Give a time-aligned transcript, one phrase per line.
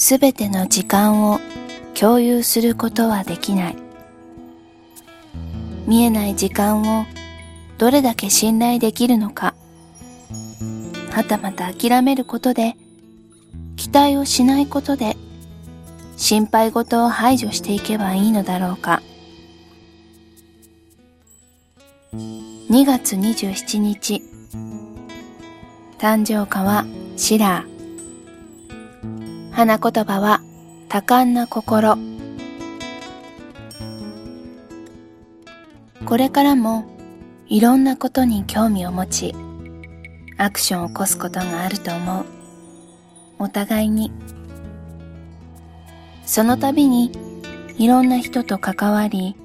[0.00, 1.40] すべての時間を
[1.92, 3.76] 共有することはできない。
[5.86, 7.04] 見えない時間を
[7.76, 9.54] どれだけ信頼できるのか、
[11.10, 12.76] はたまた諦めることで、
[13.76, 15.18] 期待をしないことで、
[16.16, 19.02] 心配事を排除していけばいいのだろうか。
[22.14, 24.22] 2月27日、
[25.98, 26.86] 誕生花は
[27.18, 27.69] シラー。
[29.60, 30.40] 花言葉は
[30.88, 31.98] 多感な心。
[36.06, 36.86] これからも
[37.46, 39.34] いろんなことに興味を持ち、
[40.38, 42.24] アクションを起こすことがあると思う。
[43.38, 44.10] お互いに。
[46.24, 47.12] その度に
[47.76, 49.36] いろんな人と関わり、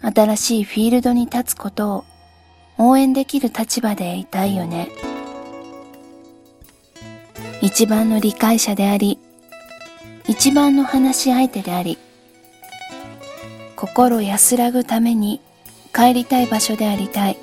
[0.00, 2.04] 新しいフィールドに立つことを
[2.78, 4.88] 応援できる立場でいたいよね。
[7.60, 9.18] 一番の理解者であり、
[10.26, 11.98] 一番の話し相手であり、
[13.76, 15.40] 心安らぐために
[15.94, 17.38] 帰りたい場所でありたい。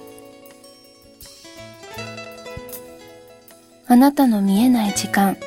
[3.88, 5.38] あなたの見えない時間、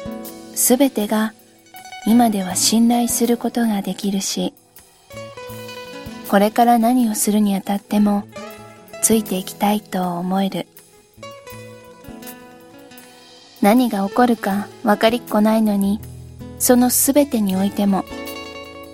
[0.54, 1.32] すべてが
[2.06, 4.54] 今では信頼することができるし、
[6.28, 8.24] これから何をするにあたっても
[9.02, 10.66] ついていきたいと思える。
[13.60, 16.00] 何が起こるか分かりっこないのに、
[16.64, 18.06] そのすべてにおいても、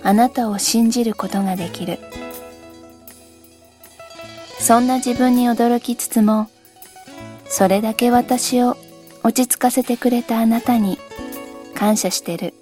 [0.03, 1.99] あなたを信じることができる。
[4.59, 6.49] そんな自分に驚きつつも、
[7.47, 8.75] それだけ私を
[9.23, 10.99] 落ち着かせてくれたあなたに
[11.73, 12.53] 感謝してる。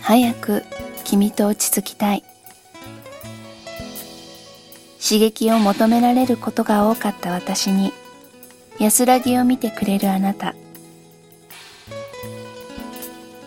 [0.00, 0.64] 早く
[1.04, 2.24] 君と落ち着きたい。
[5.06, 7.92] 刺激を求められることが多かった私に
[8.78, 10.54] 安らぎを見てくれるあなた。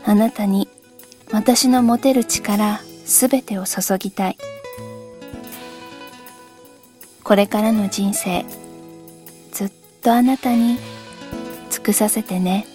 [0.10, 0.68] あなたに
[1.32, 4.38] 私の持てる力すべてを注ぎたい。
[7.24, 8.44] これからの人生、
[9.52, 9.72] ずっ
[10.02, 10.80] とあなたに
[11.70, 12.66] 尽くさせてね。